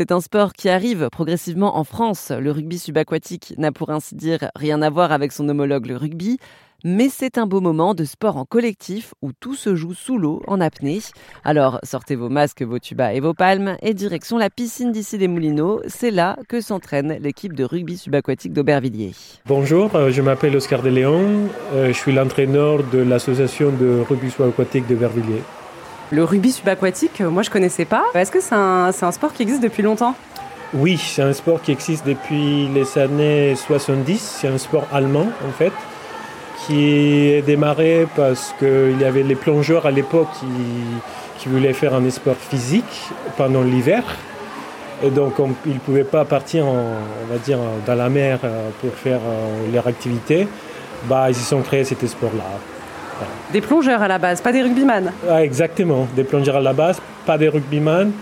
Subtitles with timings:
[0.00, 2.30] C'est un sport qui arrive progressivement en France.
[2.30, 6.38] Le rugby subaquatique n'a pour ainsi dire rien à voir avec son homologue le rugby.
[6.84, 10.40] Mais c'est un beau moment de sport en collectif où tout se joue sous l'eau,
[10.46, 11.00] en apnée.
[11.42, 15.26] Alors sortez vos masques, vos tubas et vos palmes et direction la piscine d'ici des
[15.26, 15.80] Moulineaux.
[15.88, 19.14] C'est là que s'entraîne l'équipe de rugby subaquatique d'Aubervilliers.
[19.46, 21.48] Bonjour, euh, je m'appelle Oscar De Léon.
[21.72, 25.42] Euh, je suis l'entraîneur de l'association de rugby subaquatique d'Aubervilliers.
[26.10, 28.04] Le rugby subaquatique, euh, moi je connaissais pas.
[28.14, 30.14] Est-ce que c'est un, un sport qui existe depuis longtemps?
[30.74, 34.18] Oui, c'est un sport qui existe depuis les années 70.
[34.40, 35.72] C'est un sport allemand en fait
[36.66, 40.28] qui est démarré parce qu'il y avait les plongeurs à l'époque
[41.38, 44.02] qui, voulaient faire un sport physique pendant l'hiver.
[45.02, 45.34] Et donc
[45.64, 49.72] ils ne pouvaient pas partir on va dire, dans la mer euh, pour faire euh,
[49.72, 50.46] leur activité.
[51.04, 52.44] Bah, ils se sont créés cet sport-là.
[53.52, 57.00] Des plongeurs à la base, pas des rugbyman ah, Exactement, des plongeurs à la base,
[57.26, 58.12] pas des rugbyman.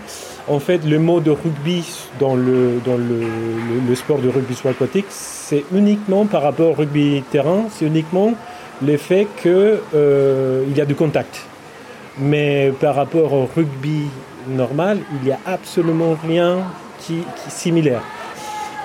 [0.47, 1.83] En fait, le mot de rugby
[2.19, 2.79] dans le,
[3.95, 8.33] sport de rugby sous aquatique, c'est uniquement par rapport au rugby terrain, c'est uniquement
[8.81, 11.45] le fait qu'il euh, y a du contact.
[12.19, 14.05] Mais par rapport au rugby
[14.47, 16.59] normal, il n'y a absolument rien
[16.99, 18.01] qui, qui similaire.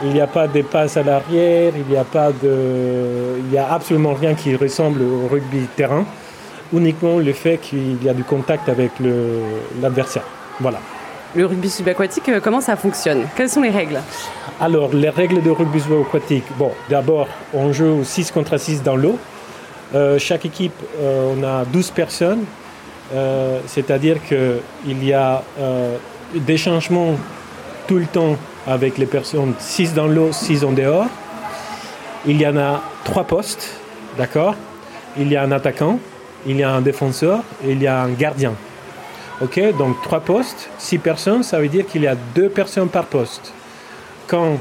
[0.04, 3.58] Il n'y a pas de passes à l'arrière, il n'y a pas de, il y
[3.58, 6.04] a absolument rien qui ressemble au rugby terrain.
[6.72, 8.92] Uniquement le fait qu'il y a du contact avec
[9.80, 10.24] l'adversaire.
[10.58, 10.78] Voilà.
[11.34, 13.26] Le rugby subaquatique, euh, comment ça fonctionne?
[13.36, 14.00] Quelles sont les règles?
[14.60, 19.18] Alors, les règles de rugby subaquatique, bon, d'abord, on joue 6 contre 6 dans l'eau.
[19.94, 22.44] Euh, chaque équipe, euh, on a 12 personnes,
[23.66, 25.42] c'est-à-dire qu'il y a
[26.34, 27.14] des changements
[27.86, 31.06] tout le temps avec les personnes 6 dans l'eau, 6 en dehors.
[32.26, 33.80] Il y en a 3 postes,
[34.16, 34.54] d'accord?
[35.16, 35.98] Il y a un attaquant,
[36.46, 38.54] il y a un défenseur et il y a un gardien.
[39.40, 43.06] Ok, donc trois postes, six personnes, ça veut dire qu'il y a deux personnes par
[43.06, 43.52] poste.
[44.28, 44.58] Quand,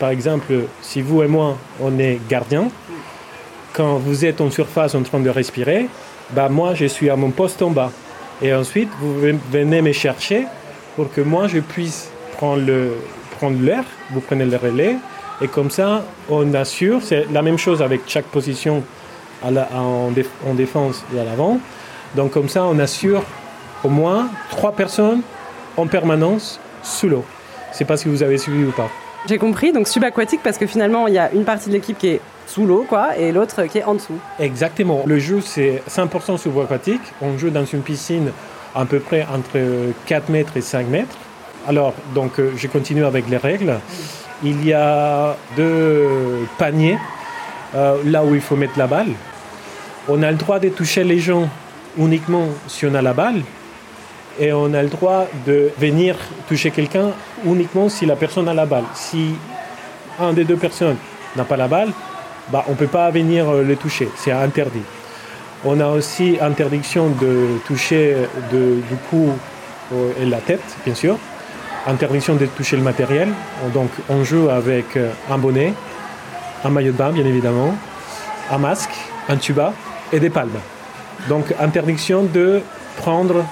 [0.00, 2.68] par exemple, si vous et moi, on est gardien,
[3.72, 5.86] quand vous êtes en surface en train de respirer,
[6.30, 7.92] bah moi, je suis à mon poste en bas.
[8.42, 9.14] Et ensuite, vous
[9.52, 10.46] venez me chercher
[10.96, 12.94] pour que moi, je puisse prendre le
[13.40, 14.96] prendre l'air, vous prenez le relais,
[15.40, 18.82] et comme ça, on assure, c'est la même chose avec chaque position
[19.42, 20.12] à la, en,
[20.46, 21.58] en défense et à l'avant.
[22.14, 23.22] Donc comme ça, on assure
[23.82, 25.22] au moins trois personnes
[25.78, 27.24] en permanence sous l'eau.
[27.68, 28.90] Je ne sais pas si vous avez suivi ou pas.
[29.26, 32.08] J'ai compris, donc subaquatique parce que finalement il y a une partie de l'équipe qui
[32.08, 34.18] est sous l'eau quoi, et l'autre qui est en dessous.
[34.38, 35.04] Exactement.
[35.06, 37.00] Le jeu c'est 100% subaquatique.
[37.22, 38.32] On joue dans une piscine
[38.74, 39.58] à peu près entre
[40.06, 41.16] 4 mètres et 5 mètres.
[41.68, 43.78] Alors, donc euh, je continue avec les règles.
[44.42, 46.98] Il y a deux paniers
[47.74, 49.12] euh, là où il faut mettre la balle.
[50.08, 51.48] On a le droit de toucher les gens
[51.98, 53.42] uniquement si on a la balle
[54.38, 56.16] et on a le droit de venir
[56.48, 57.10] toucher quelqu'un
[57.44, 58.84] uniquement si la personne a la balle.
[58.94, 59.34] Si
[60.18, 60.96] un des deux personnes
[61.36, 61.90] n'a pas la balle,
[62.50, 64.82] bah, on ne peut pas venir euh, le toucher, c'est interdit.
[65.62, 68.16] On a aussi interdiction de toucher
[68.50, 69.28] du cou
[70.18, 71.18] et la tête, bien sûr.
[71.86, 73.28] Interdiction de toucher le matériel.
[73.72, 75.72] Donc on joue avec euh, un bonnet,
[76.62, 77.74] un maillot de bain, bien évidemment,
[78.50, 78.92] un masque,
[79.28, 79.72] un tuba
[80.12, 80.60] et des palmes.
[81.28, 82.60] Donc interdiction de
[82.98, 83.44] prendre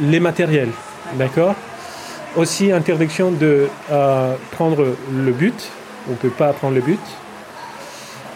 [0.00, 0.70] les matériels,
[1.14, 1.54] d'accord?
[2.36, 5.68] Aussi interdiction de euh, prendre le but,
[6.08, 7.00] on ne peut pas prendre le but.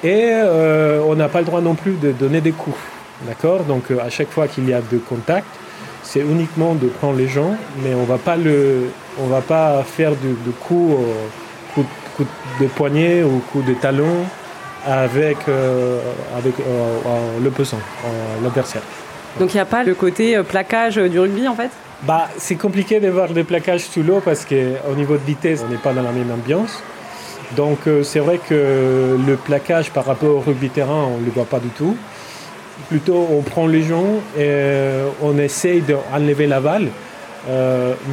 [0.05, 2.77] Et euh, on n'a pas le droit non plus de donner des coups,
[3.23, 3.65] d'accord?
[3.65, 5.47] Donc à chaque fois qu'il y a de contact,
[6.09, 7.53] c'est uniquement de prendre les gens,
[7.83, 8.91] mais on va pas le,
[9.23, 10.97] on va pas faire de, de coups,
[11.75, 11.85] coup,
[12.61, 14.17] de poignet ou coup de talon
[14.87, 15.37] avec,
[16.39, 16.55] avec
[17.45, 17.83] le pesant,
[18.43, 18.83] l'adversaire.
[19.39, 21.71] Donc il n'y a pas le côté euh, plaquage du rugby en fait?
[22.03, 25.71] Bah, C'est compliqué de voir des plaquages sous l'eau parce qu'au niveau de vitesse, on
[25.71, 26.83] n'est pas dans la même ambiance.
[27.57, 31.31] Donc euh, c'est vrai que le plaquage par rapport au rugby terrain, on ne le
[31.31, 31.97] voit pas du tout.
[32.89, 34.07] Plutôt, on prend les gens
[34.37, 36.89] et euh, on essaye d'enlever la balle,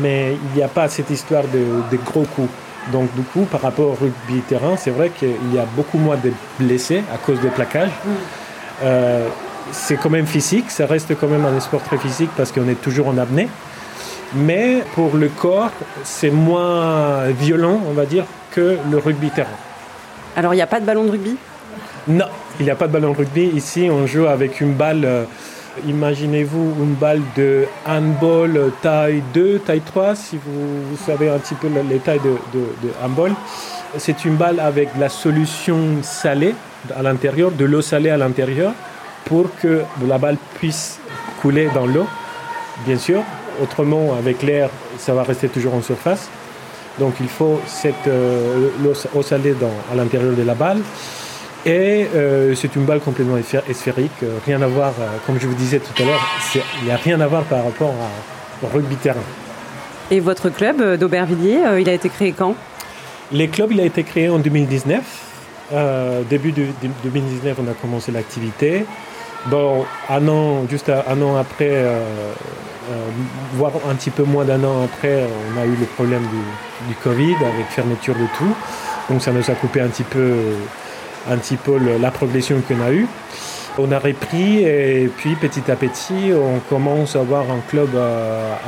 [0.01, 2.49] mais il n'y a pas cette histoire de, gros coups.
[2.91, 6.17] Donc du coup, par rapport au rugby terrain, c'est vrai qu'il y a beaucoup moins
[6.17, 7.91] de blessés à cause des plaquages.
[8.05, 8.81] Mm
[9.71, 12.81] c'est quand même physique, ça reste quand même un sport très physique parce qu'on est
[12.81, 13.47] toujours en apnée.
[14.33, 15.71] Mais pour le corps,
[16.03, 19.49] c'est moins violent, on va dire, que le rugby terrain.
[20.35, 21.37] Alors il n'y a pas de ballon de rugby?
[22.07, 22.25] Non,
[22.59, 23.45] il n'y a pas de ballon de rugby.
[23.55, 25.23] Ici, on joue avec une balle, euh,
[25.87, 31.67] imaginez-vous une balle de handball taille 2, taille 3, si vous, savez un petit peu
[31.89, 33.31] les tailles de, de handball.
[33.97, 36.53] C'est une balle avec la solution salée
[36.95, 38.73] à l'intérieur, de l'eau salée à l'intérieur
[39.25, 40.99] pour que la balle puisse
[41.41, 42.05] couler dans l'eau,
[42.85, 43.23] bien sûr.
[43.63, 44.69] Autrement, avec l'air,
[44.99, 46.29] ça va rester toujours en surface.
[46.99, 48.07] Donc il faut cette
[48.83, 48.93] l'eau
[49.23, 49.55] salée
[49.91, 50.81] à l'intérieur de la balle.
[51.65, 52.07] Et
[52.55, 53.37] c'est une balle complètement
[53.73, 54.93] sphérique, rien à voir,
[55.25, 56.21] comme je vous disais tout à l'heure,
[56.53, 57.93] il n'y a rien à voir par rapport
[58.61, 59.23] au rugby terrain.
[60.11, 62.55] Et votre club d'Aubervilliers, il a été créé quand?
[63.33, 65.01] Le club, il a été créé en 2019.
[65.73, 66.67] Euh, début de,
[67.03, 68.85] 2019, on a commencé l'activité.
[69.47, 71.99] Bon, un an, juste un an après, euh,
[72.91, 73.05] euh,
[73.53, 76.21] voire un petit peu moins d'un an après, on a eu le problème
[76.87, 78.55] du, Covid avec fermeture de tout.
[79.09, 80.35] Donc ça nous a coupé un petit peu,
[81.29, 83.07] un petit peu la progression qu'on a eue.
[83.77, 87.89] On a repris et puis petit à petit, on commence à avoir un club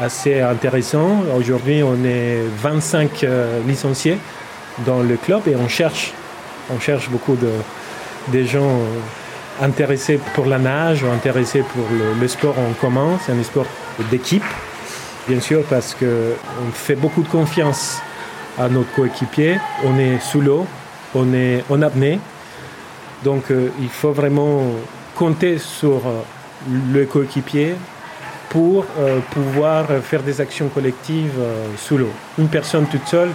[0.01, 1.23] assez intéressant.
[1.37, 3.25] Aujourd'hui, on est 25
[3.65, 4.17] licenciés
[4.85, 6.13] dans le club et on cherche
[7.09, 11.85] beaucoup de, gens euh, intéressés pour la nage intéressés pour
[12.19, 13.17] le, sport en commun.
[13.25, 13.65] C'est un sport
[14.11, 14.43] d'équipe,
[15.27, 17.99] bien sûr, parce qu'on fait beaucoup de confiance
[18.59, 19.57] à notre coéquipier.
[19.85, 20.65] On est sous l'eau,
[21.15, 22.19] on est en apnée.
[23.23, 24.61] Donc euh, il faut vraiment
[25.15, 26.21] compter sur euh,
[26.93, 27.75] le coéquipier
[28.49, 28.85] pour
[29.31, 31.37] pouvoir faire des actions collectives
[31.77, 32.09] sous l'eau.
[32.39, 33.27] Une personne toute seule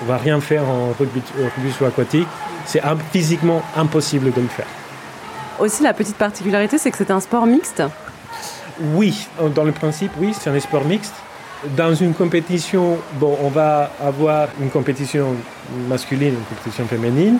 [0.00, 2.26] ne va rien faire en rugby, rugby aquatique
[2.64, 4.66] c'est physiquement impossible de le faire.
[5.58, 7.82] Aussi, la petite particularité, c'est que c'est un sport mixte.
[8.94, 11.14] Oui, dans le principe, oui, c'est un sport mixte.
[11.76, 15.34] Dans une compétition, bon, on va avoir une compétition
[15.88, 17.38] masculine, une compétition féminine.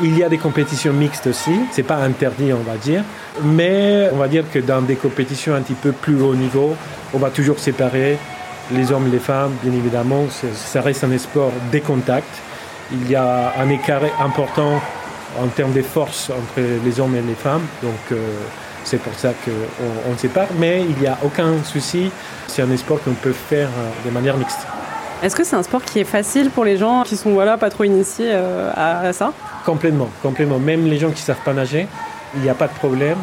[0.00, 3.04] Il y a des compétitions mixtes aussi, c'est pas interdit, on va dire.
[3.42, 6.74] Mais on va dire que dans des compétitions un petit peu plus haut niveau,
[7.12, 8.16] on va toujours séparer
[8.72, 10.26] les hommes et les femmes, bien évidemment.
[10.54, 12.40] Ça reste un sport des contacts
[12.92, 14.80] il y a un écart important
[15.40, 17.66] en termes de force entre les hommes et les femmes.
[17.82, 18.16] Donc euh,
[18.84, 20.48] c'est pour ça qu'on on sépare.
[20.58, 22.10] Mais il n'y a aucun souci.
[22.46, 24.66] C'est un sport qu'on peut faire euh, de manière mixte.
[25.22, 27.70] Est-ce que c'est un sport qui est facile pour les gens qui sont voilà, pas
[27.70, 29.32] trop initiés euh, à, ça?
[29.64, 30.58] Complètement, complètement.
[30.58, 31.86] Même les gens qui ne savent pas nager,
[32.34, 33.18] il n'y a pas de problème.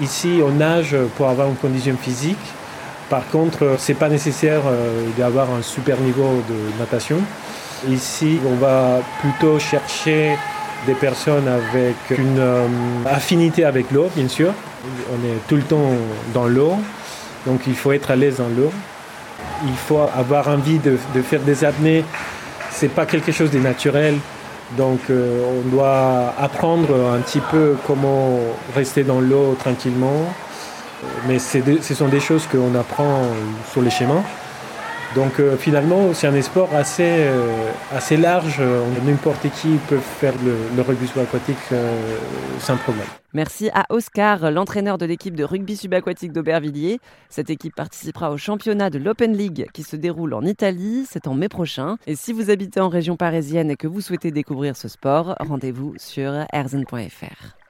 [0.00, 2.38] Ici, on nage pour avoir une condition physique.
[3.10, 4.62] Par contre, ce n'est pas nécessaire
[5.18, 7.18] d'avoir un super niveau de natation.
[7.90, 10.36] Ici, on va plutôt chercher
[10.86, 12.66] des personnes avec une euh,
[13.06, 14.52] affinité avec l'eau, bien sûr.
[15.12, 15.90] On est tout le temps
[16.32, 16.76] dans l'eau,
[17.46, 18.72] donc il faut être à l'aise dans l'eau.
[19.64, 22.04] Il faut avoir envie de, faire des apnées.
[22.70, 24.16] C'est pas quelque chose de naturel,
[24.76, 28.38] donc euh, on doit apprendre un petit peu comment
[28.74, 30.32] rester dans l'eau tranquillement.
[31.28, 33.22] Mais ce sont des choses qu'on apprend
[33.72, 34.22] sur les chemins.
[35.14, 38.60] Donc euh, finalement, c'est un sport assez, euh, assez large.
[39.04, 42.16] N'importe qui peut faire le, rugby subaquatique euh,
[42.58, 43.06] sans problème.
[43.34, 46.98] Merci à Oscar, l'entraîneur de l'équipe de rugby subaquatique d'Aubervilliers.
[47.28, 51.06] Cette équipe participera au championnat de l'Open League qui se déroule en Italie.
[51.08, 51.96] C'est en mai prochain.
[52.06, 55.94] Et si vous habitez en région parisienne et que vous souhaitez découvrir ce sport, rendez-vous
[55.98, 57.61] sur erzen.fr.